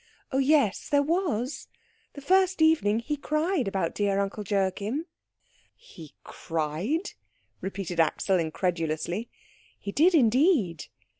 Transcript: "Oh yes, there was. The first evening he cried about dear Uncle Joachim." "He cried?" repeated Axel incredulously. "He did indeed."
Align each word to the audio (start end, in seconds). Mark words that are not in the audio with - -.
"Oh 0.31 0.39
yes, 0.39 0.89
there 0.89 1.03
was. 1.03 1.67
The 2.13 2.21
first 2.21 2.59
evening 2.59 3.01
he 3.01 3.15
cried 3.15 3.67
about 3.67 3.93
dear 3.93 4.17
Uncle 4.19 4.43
Joachim." 4.43 5.05
"He 5.75 6.15
cried?" 6.23 7.11
repeated 7.61 7.99
Axel 7.99 8.39
incredulously. 8.39 9.29
"He 9.77 9.91
did 9.91 10.15
indeed." 10.15 10.85